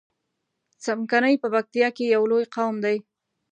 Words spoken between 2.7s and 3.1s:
دی